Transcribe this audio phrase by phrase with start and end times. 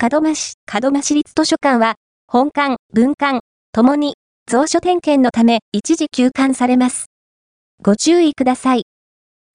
[0.00, 1.96] 門真市、門真市立図書館は、
[2.28, 3.40] 本館、文館、
[3.72, 4.14] ともに、
[4.48, 7.06] 蔵書点検のため一時休館されます。
[7.82, 8.84] ご注意ください。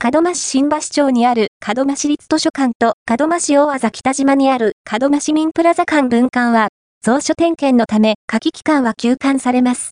[0.04, 6.68] 門真市新橋町にある門真市立図書館と門真市大和北島にある門真市民プラザ館文館は、
[7.06, 9.92] 蔵書点検のため夏季期間は休館されます。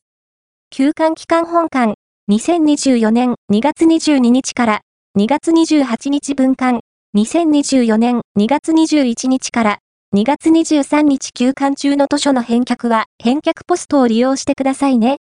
[0.69, 1.93] 休館期間本館、
[2.29, 4.81] 2024年2月22日から
[5.17, 6.81] 2月28日分館、
[7.15, 9.77] 2024年2月21日から
[10.13, 15.19] 2月23日休館中の図書の返却は返却ポストを利用してくださいね。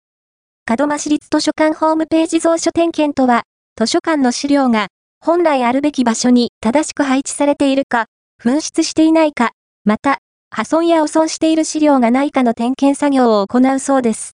[0.66, 3.42] 門真市立図書館ホームページ蔵書点検とは、
[3.76, 4.86] 図書館の資料が
[5.20, 8.06] 本来あるべき場所に正しく配置されているか、
[8.42, 9.50] 紛失していないか、
[9.84, 14.36] また、破損や汚損している資料がないかの点検作業を行うそうです。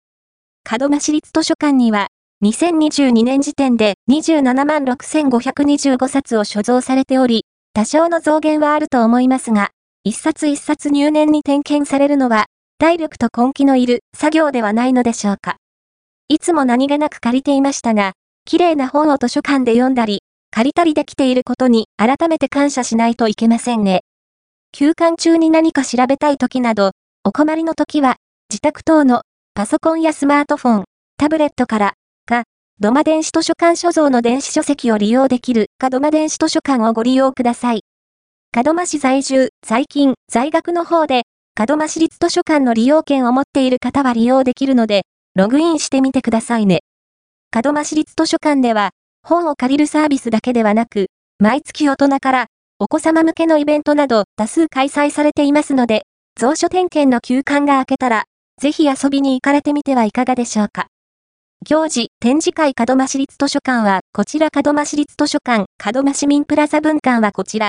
[0.79, 2.07] 門真市立図書館には、
[2.43, 7.45] 2022年時点で27万6525冊を所蔵されており、
[7.76, 9.70] 多少の増減はあると思いますが、
[10.05, 12.45] 一冊一冊入念に点検されるのは、
[12.77, 15.57] 体力と根気のいる作業ではないのでしょうか。
[16.29, 18.13] いつも何気なく借りていましたが、
[18.46, 24.01] 綺麗な本を図書館で読んだり、借りたりできていることに改めて感謝しないといけませんね。
[24.71, 26.91] 休館中に何か調べたい時など、
[27.26, 28.16] お困りの時は、
[28.49, 29.23] 自宅等の
[29.54, 30.84] パソコンやスマートフォン、
[31.18, 31.93] タブレットから、
[32.26, 32.45] か、
[32.79, 37.82] 土間電子図書館所蔵の電子書籍を利用できる門間電子図書館をご利用ください。
[38.51, 41.21] 門真市在住、最近、在学の方で、
[41.55, 45.03] 門真市立図書館の利用券を持っている方は利用できるので、
[45.35, 46.79] ログインしてみてくださいね。
[47.53, 48.89] 門真市立図書館では、
[49.21, 52.45] 本を借りるサービスだけではなく、毎月大人から
[52.79, 58.23] お子様向けのイベントなど多数開催されていますので、蔵書点検の休館が明けたら、
[58.59, 60.87] ぜひ遊びに行かれてみてはいかがでしょうか。
[61.67, 67.67] 行事、展示会門真市立図書館は、こちら門真市立図書館、門真市民プラザ文館はこちら、